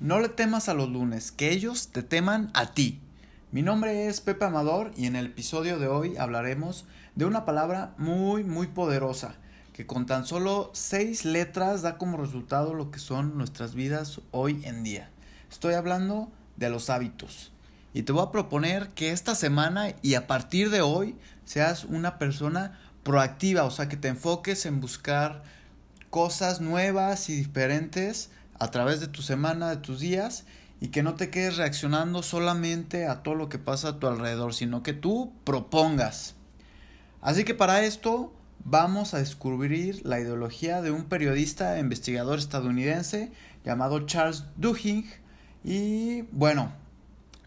[0.00, 3.00] No le temas a los lunes, que ellos te teman a ti.
[3.50, 6.84] Mi nombre es Pepe Amador y en el episodio de hoy hablaremos
[7.16, 9.34] de una palabra muy muy poderosa
[9.72, 14.60] que con tan solo seis letras da como resultado lo que son nuestras vidas hoy
[14.64, 15.10] en día.
[15.50, 17.50] Estoy hablando de los hábitos.
[17.92, 22.18] Y te voy a proponer que esta semana y a partir de hoy seas una
[22.18, 25.42] persona proactiva, o sea, que te enfoques en buscar
[26.08, 30.44] cosas nuevas y diferentes a través de tu semana, de tus días,
[30.80, 34.54] y que no te quedes reaccionando solamente a todo lo que pasa a tu alrededor,
[34.54, 36.34] sino que tú propongas.
[37.20, 38.32] Así que para esto
[38.64, 43.32] vamos a descubrir la ideología de un periodista e investigador estadounidense
[43.64, 45.06] llamado Charles Duhigg.
[45.64, 46.72] Y bueno,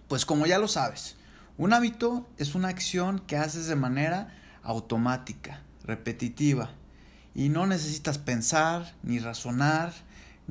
[0.07, 1.15] pues como ya lo sabes,
[1.57, 6.71] un hábito es una acción que haces de manera automática, repetitiva,
[7.33, 9.93] y no necesitas pensar, ni razonar,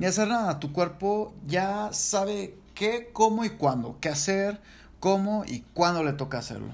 [0.01, 0.59] ni hacer nada.
[0.59, 4.59] Tu cuerpo ya sabe qué, cómo y cuándo, qué hacer,
[4.99, 6.73] cómo y cuándo le toca hacerlo.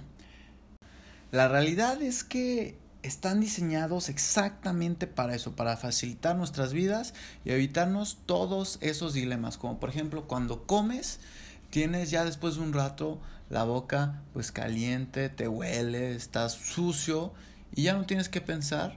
[1.31, 8.17] La realidad es que están diseñados exactamente para eso, para facilitar nuestras vidas y evitarnos
[8.25, 11.19] todos esos dilemas, como por ejemplo cuando comes,
[11.69, 17.33] tienes ya después de un rato la boca pues caliente, te huele, estás sucio
[17.75, 18.95] y ya no tienes que pensar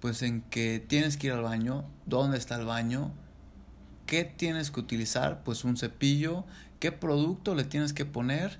[0.00, 3.12] pues en que tienes que ir al baño, dónde está el baño,
[4.08, 6.44] qué tienes que utilizar, pues un cepillo,
[6.80, 8.58] qué producto le tienes que poner,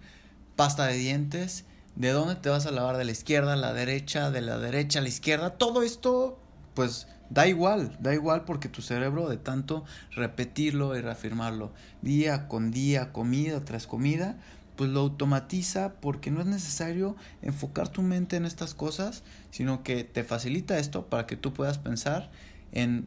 [0.57, 1.65] pasta de dientes,
[1.97, 4.99] de dónde te vas a lavar de la izquierda a la derecha, de la derecha
[4.99, 6.39] a la izquierda, todo esto
[6.75, 12.71] pues da igual, da igual porque tu cerebro de tanto repetirlo y reafirmarlo día con
[12.71, 14.37] día, comida tras comida,
[14.77, 20.05] pues lo automatiza porque no es necesario enfocar tu mente en estas cosas, sino que
[20.05, 22.31] te facilita esto para que tú puedas pensar
[22.73, 23.07] en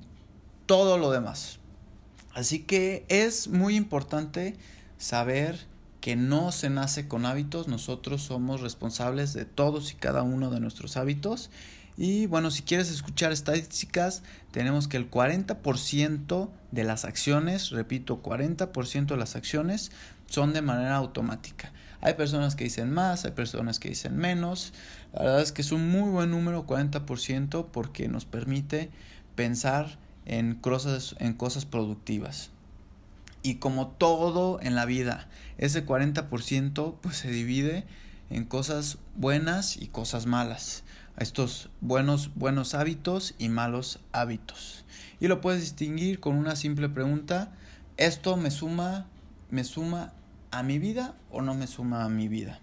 [0.66, 1.61] todo lo demás.
[2.34, 4.56] Así que es muy importante
[4.98, 5.60] saber
[6.00, 10.60] que no se nace con hábitos, nosotros somos responsables de todos y cada uno de
[10.60, 11.52] nuestros hábitos.
[11.98, 19.06] Y bueno, si quieres escuchar estadísticas, tenemos que el 40% de las acciones, repito, 40%
[19.08, 19.92] de las acciones
[20.26, 21.72] son de manera automática.
[22.00, 24.74] Hay personas que dicen más, hay personas que dicen menos.
[25.14, 28.90] La verdad es que es un muy buen número, 40%, porque nos permite
[29.36, 32.52] pensar en cosas, en cosas productivas.
[33.44, 35.28] Y como todo en la vida,
[35.58, 37.86] ese 40% pues se divide
[38.30, 40.84] en cosas buenas y cosas malas.
[41.18, 44.86] Estos buenos, buenos hábitos y malos hábitos.
[45.20, 47.52] Y lo puedes distinguir con una simple pregunta.
[47.98, 49.08] ¿Esto me suma,
[49.50, 50.14] me suma
[50.52, 52.60] a mi vida o no me suma a mi vida?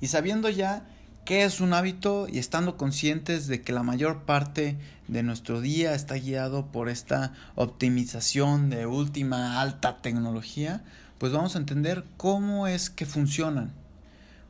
[0.00, 0.86] Y sabiendo ya
[1.24, 4.76] qué es un hábito y estando conscientes de que la mayor parte
[5.08, 10.82] de nuestro día está guiado por esta optimización de última alta tecnología,
[11.18, 13.72] pues vamos a entender cómo es que funcionan.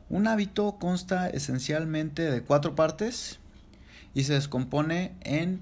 [0.09, 3.39] Un hábito consta esencialmente de cuatro partes
[4.15, 5.61] y se descompone en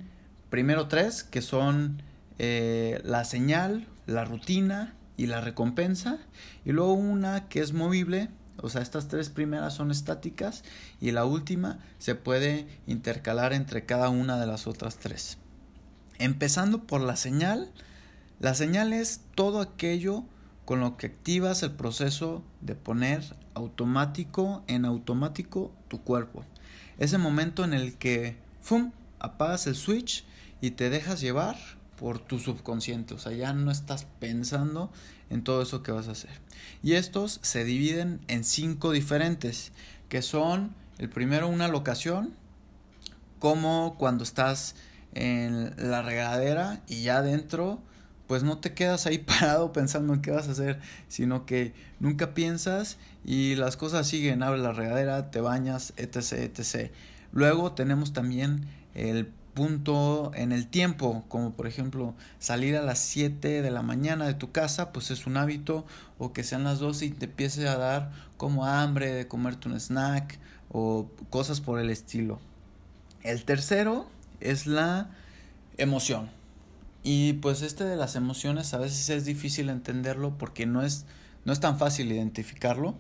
[0.50, 2.02] primero tres, que son
[2.38, 6.16] eh, la señal, la rutina, y la recompensa.
[6.64, 8.30] Y luego una que es movible,
[8.60, 10.64] o sea, estas tres primeras son estáticas
[11.00, 15.38] y la última se puede intercalar entre cada una de las otras tres.
[16.18, 17.70] Empezando por la señal,
[18.40, 20.24] la señal es todo aquello
[20.64, 26.44] con lo que activas el proceso de poner automático en automático tu cuerpo.
[26.98, 30.24] Ese momento en el que, ¡fum!, apagas el switch
[30.60, 31.56] y te dejas llevar
[31.98, 34.90] por tu subconsciente, o sea, ya no estás pensando
[35.30, 36.30] en todo eso que vas a hacer.
[36.82, 39.72] Y estos se dividen en cinco diferentes,
[40.08, 42.34] que son el primero una locación,
[43.38, 44.76] como cuando estás
[45.14, 47.80] en la regadera y ya adentro,
[48.28, 52.34] pues no te quedas ahí parado pensando en qué vas a hacer, sino que nunca
[52.34, 56.92] piensas y las cosas siguen, abres la regadera, te bañas, etc, etc.
[57.32, 63.60] Luego tenemos también el punto en el tiempo, como por ejemplo salir a las 7
[63.60, 65.84] de la mañana de tu casa, pues es un hábito,
[66.16, 69.74] o que sean las 12 y te empiece a dar como hambre de comerte un
[69.74, 70.38] snack
[70.70, 72.38] o cosas por el estilo.
[73.24, 74.08] El tercero
[74.38, 75.10] es la
[75.76, 76.30] emoción.
[77.02, 81.04] Y pues este de las emociones a veces es difícil entenderlo porque no es,
[81.44, 82.94] no es tan fácil identificarlo.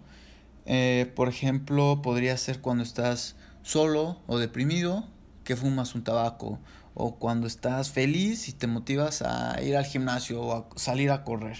[0.66, 5.06] Eh, por ejemplo, podría ser cuando estás solo o deprimido,
[5.48, 6.58] que fumas un tabaco
[6.92, 11.24] o cuando estás feliz y te motivas a ir al gimnasio o a salir a
[11.24, 11.56] correr.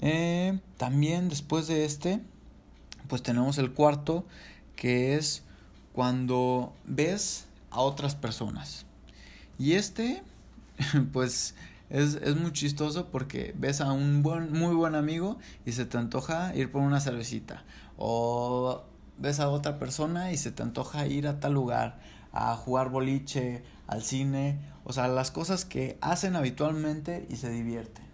[0.00, 2.20] Eh, también después de este,
[3.06, 4.26] pues tenemos el cuarto
[4.74, 5.44] que es
[5.92, 8.84] cuando ves a otras personas.
[9.60, 10.24] Y este,
[11.12, 11.54] pues
[11.88, 15.98] es, es muy chistoso porque ves a un buen, muy buen amigo y se te
[15.98, 17.62] antoja ir por una cervecita.
[17.96, 18.82] O
[19.18, 22.00] ves a otra persona y se te antoja ir a tal lugar,
[22.32, 28.04] a jugar boliche, al cine, o sea, las cosas que hacen habitualmente y se divierten.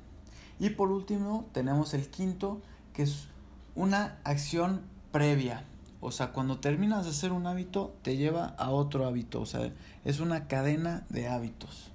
[0.59, 3.29] Y por último tenemos el quinto, que es
[3.75, 4.83] una acción
[5.13, 5.65] previa.
[6.01, 9.41] O sea, cuando terminas de hacer un hábito, te lleva a otro hábito.
[9.41, 9.73] O sea,
[10.05, 11.91] es una cadena de hábitos.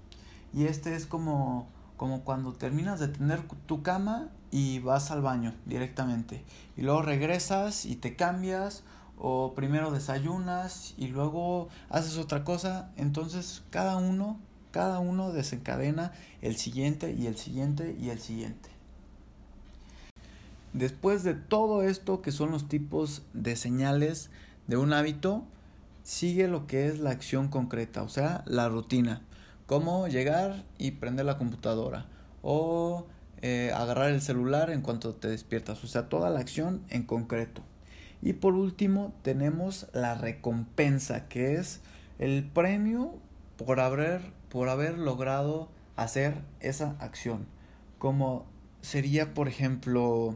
[0.53, 1.67] Y este es como,
[1.97, 6.43] como cuando terminas de tener tu cama y vas al baño directamente.
[6.77, 8.83] Y luego regresas y te cambias.
[9.23, 12.91] O primero desayunas y luego haces otra cosa.
[12.97, 14.39] Entonces cada uno,
[14.71, 18.69] cada uno desencadena el siguiente y el siguiente y el siguiente.
[20.73, 24.29] Después de todo esto que son los tipos de señales
[24.67, 25.43] de un hábito,
[26.03, 29.21] sigue lo que es la acción concreta, o sea, la rutina.
[29.67, 32.05] Como llegar y prender la computadora
[32.41, 33.05] o
[33.41, 37.61] eh, agarrar el celular en cuanto te despiertas, o sea, toda la acción en concreto.
[38.21, 41.81] Y por último tenemos la recompensa, que es
[42.19, 43.15] el premio
[43.57, 47.47] por haber, por haber logrado hacer esa acción.
[47.97, 48.45] Como
[48.81, 50.35] sería, por ejemplo,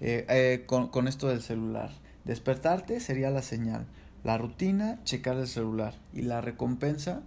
[0.00, 1.90] eh, eh, con, con esto del celular.
[2.24, 3.86] Despertarte sería la señal.
[4.24, 5.94] La rutina, checar el celular.
[6.12, 7.22] Y la recompensa,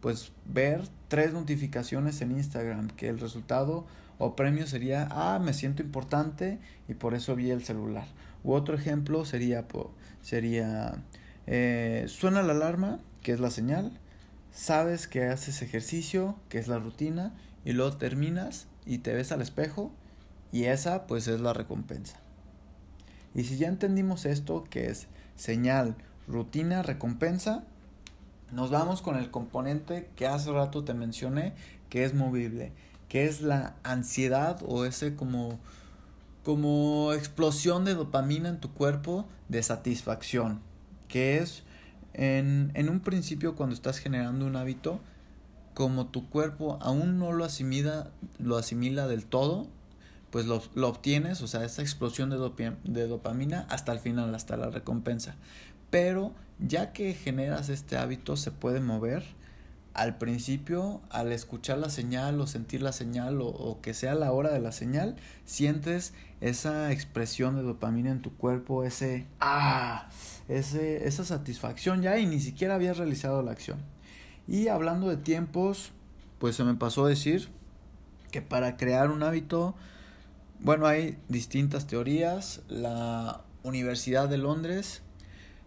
[0.00, 2.88] pues ver tres notificaciones en Instagram.
[2.88, 3.86] Que el resultado
[4.18, 6.58] o premio sería, ah, me siento importante
[6.88, 8.06] y por eso vi el celular.
[8.52, 9.66] Otro ejemplo sería,
[10.22, 11.02] sería
[11.46, 13.92] eh, suena la alarma, que es la señal.
[14.52, 17.34] Sabes que haces ejercicio, que es la rutina.
[17.64, 19.92] Y luego terminas y te ves al espejo
[20.52, 22.16] y esa pues es la recompensa.
[23.34, 25.06] Y si ya entendimos esto, que es
[25.36, 25.96] señal,
[26.26, 27.64] rutina, recompensa,
[28.50, 31.52] nos vamos con el componente que hace rato te mencioné,
[31.90, 32.72] que es movible,
[33.08, 35.58] que es la ansiedad o ese como,
[36.48, 40.62] como explosión de dopamina en tu cuerpo de satisfacción,
[41.06, 41.62] que es
[42.14, 44.98] en, en un principio cuando estás generando un hábito,
[45.74, 49.68] como tu cuerpo aún no lo asimila, lo asimila del todo,
[50.30, 54.56] pues lo, lo obtienes, o sea, esa explosión de, de dopamina hasta el final, hasta
[54.56, 55.36] la recompensa.
[55.90, 59.22] Pero ya que generas este hábito, se puede mover.
[59.98, 64.50] Al principio, al escuchar la señal o sentir la señal o, que sea la hora
[64.52, 70.08] de la señal, sientes esa expresión de dopamina en tu cuerpo, ese ah,
[70.48, 73.78] ese, esa satisfacción ya y ni siquiera habías realizado la acción.
[74.46, 75.90] Y hablando de tiempos,
[76.38, 77.48] pues se me pasó a decir
[78.30, 79.74] que para crear un hábito
[80.60, 82.62] bueno, hay distintas teorías.
[82.68, 85.02] La Universidad de Londres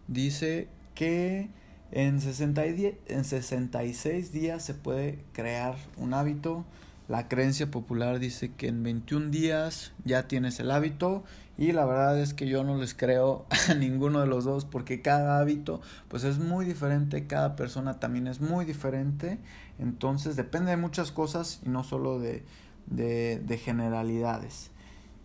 [0.08, 1.50] dice que
[1.92, 6.66] en, 60 en 66 días se puede crear un hábito.
[7.08, 11.24] La creencia popular dice que en 21 días ya tienes el hábito
[11.58, 15.02] y la verdad es que yo no les creo a ninguno de los dos porque
[15.02, 19.40] cada hábito pues es muy diferente, cada persona también es muy diferente,
[19.78, 22.46] entonces depende de muchas cosas y no solo de,
[22.88, 24.72] de generalidades.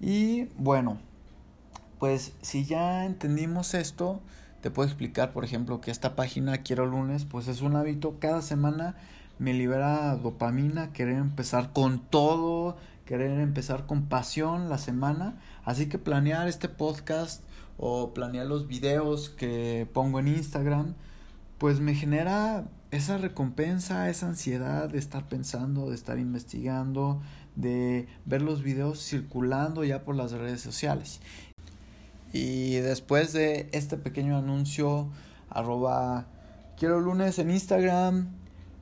[0.01, 0.99] Y bueno,
[1.99, 4.21] pues si ya entendimos esto,
[4.67, 8.43] te puedo explicar, por ejemplo, que esta página Quiero lunes, pues es un hábito, cada
[8.43, 8.97] semana
[9.39, 15.99] me libera dopamina, querer empezar con todo, querer empezar con pasión la semana, así que
[15.99, 17.45] planear este podcast
[17.79, 20.95] o planear los videos que pongo en Instagram,
[21.59, 27.23] pues me genera esa recompensa, esa ansiedad de estar pensando, de estar investigando,
[27.55, 31.21] de ver los videos circulando ya por las redes sociales.
[32.33, 35.09] Y después de este pequeño anuncio,
[35.49, 36.27] arroba
[36.77, 38.29] quiero lunes en Instagram,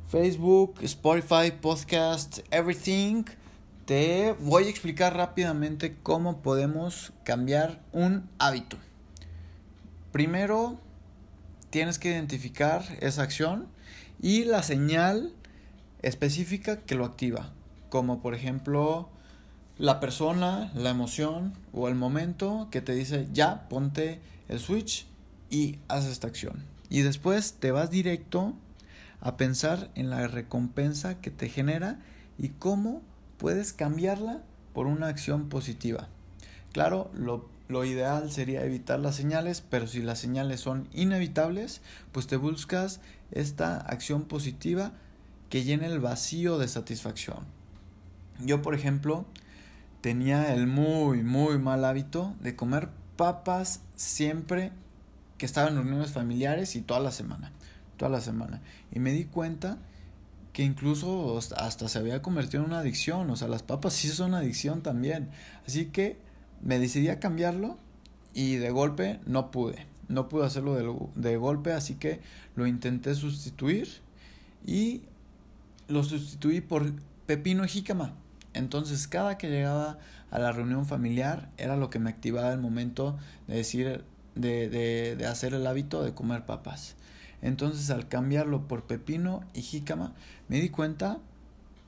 [0.09, 3.25] Facebook, Spotify, podcast, everything,
[3.85, 8.79] te voy a explicar rápidamente cómo podemos cambiar un hábito.
[10.11, 10.79] Primero,
[11.71, 13.69] tienes que identificar esa acción
[14.21, 15.33] y la señal
[16.03, 17.53] específica que lo activa
[17.95, 19.09] como por ejemplo
[19.79, 25.07] la persona, la emoción o el momento que te dice ya ponte el switch
[25.51, 26.65] y haz esta acción.
[26.89, 28.55] Y después te vas directo
[29.21, 31.99] a pensar en la recompensa que te genera
[32.39, 33.03] y cómo
[33.39, 36.09] puedes cambiarla por una acción positiva.
[36.73, 41.81] Claro, lo, lo, ideal sería evitar las señales, pero si las señales son inevitables,
[42.13, 43.01] pues te buscas
[43.31, 44.93] esta acción positiva
[45.49, 47.47] que llene el vacío de satisfacción.
[48.41, 49.25] Yo, por ejemplo,
[50.05, 54.71] tenía el muy, muy mal hábito de comer papas siempre
[55.39, 57.53] que estaba en reuniones familiares y toda la semana.
[57.97, 58.61] Toda la semana.
[58.93, 59.79] Y me di cuenta
[60.53, 63.31] que incluso hasta se había convertido en una adicción.
[63.31, 65.31] O sea, las papas sí son adicción también.
[65.67, 66.19] Así que
[66.61, 67.79] me decidí a cambiarlo
[68.35, 69.87] y de golpe no pude.
[70.09, 72.21] No pude hacerlo de, de golpe, así que
[72.57, 73.89] lo intenté sustituir
[74.67, 75.01] y
[75.89, 76.93] lo sustituí por
[77.25, 78.13] pepino y jícama.
[78.55, 79.99] Entonces, cada que llegaba
[80.31, 85.17] a la reunión familiar era lo que me activaba el momento de decir, de, de,
[85.17, 86.97] de hacer el hábito de comer papas.
[87.45, 90.15] Entonces al cambiarlo por pepino y jícama,
[90.49, 91.19] me di cuenta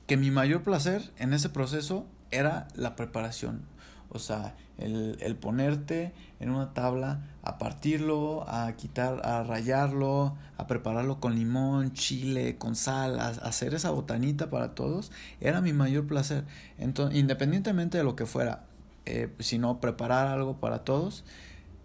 [0.05, 3.63] que mi mayor placer en ese proceso era la preparación.
[4.09, 10.67] O sea, el, el, ponerte en una tabla, a partirlo, a quitar, a rayarlo, a
[10.67, 15.11] prepararlo con limón, chile, con sal, a, hacer esa botanita para todos,
[15.41, 16.45] era mi mayor placer.
[16.77, 18.63] Entonces, independientemente de lo que fuera,
[19.05, 21.25] eh, sino preparar algo para todos.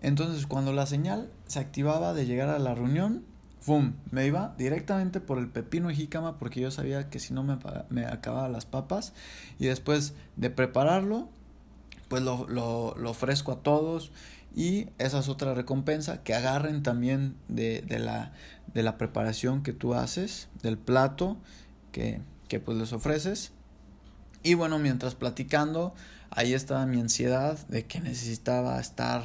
[0.00, 3.24] Entonces, cuando la señal se activaba de llegar a la reunión,
[3.62, 3.92] ¡Fum!
[4.10, 7.58] Me iba directamente por el pepino y jícama porque yo sabía que si no me,
[7.90, 9.12] me acababa las papas.
[9.60, 11.28] Y después de prepararlo,
[12.12, 14.12] pues lo, lo, ofrezco a todos.
[14.54, 18.32] Y esa es otra recompensa, que agarren también de, de, la,
[18.74, 21.38] de la preparación que tú haces, del plato
[21.90, 23.52] que, que pues les ofreces.
[24.42, 25.94] Y bueno, mientras platicando,
[26.28, 29.22] ahí estaba mi ansiedad de que necesitaba estar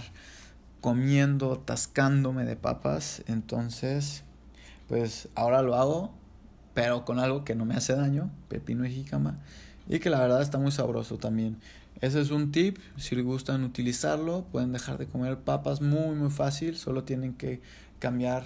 [0.79, 3.21] comiendo, tascándome de papas.
[3.27, 4.23] Entonces,
[4.87, 6.13] pues ahora lo hago,
[6.73, 9.39] pero con algo que no me hace daño, pepino y jícama,
[9.89, 11.57] y que la verdad está muy sabroso también.
[12.01, 16.29] Ese es un tip, si les gustan utilizarlo, pueden dejar de comer papas muy muy
[16.29, 17.61] fácil, solo tienen que
[17.99, 18.45] cambiar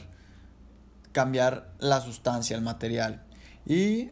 [1.12, 3.22] cambiar la sustancia, el material.
[3.65, 4.10] Y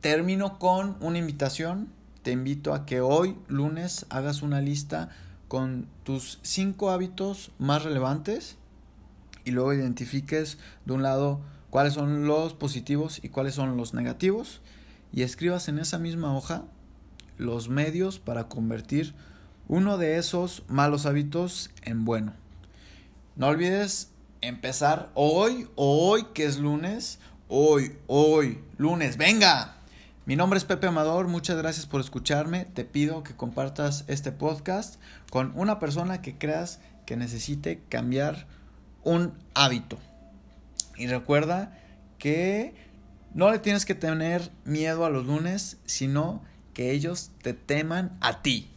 [0.00, 1.88] termino con una invitación.
[2.22, 5.10] Te invito a que hoy, lunes, hagas una lista
[5.46, 8.56] con tus cinco hábitos más relevantes
[9.44, 14.60] y luego identifiques de un lado cuáles son los positivos y cuáles son los negativos
[15.10, 16.64] y escribas en esa misma hoja
[17.38, 19.14] los medios para convertir
[19.68, 22.34] uno de esos malos hábitos en bueno.
[23.36, 27.18] No olvides empezar hoy, hoy que es lunes,
[27.48, 29.76] hoy, hoy, lunes, venga.
[30.26, 32.66] Mi nombre es Pepe Amador, muchas gracias por escucharme.
[32.66, 38.46] Te pido que compartas este podcast con una persona que creas que necesite cambiar
[39.04, 39.98] un hábito.
[40.96, 41.78] Y recuerda
[42.18, 42.74] que
[43.32, 46.42] no le tienes que tener miedo a los lunes, sino
[46.78, 48.70] que ellos te teman a ti.